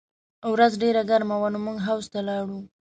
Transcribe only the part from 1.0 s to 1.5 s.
ګرمه وه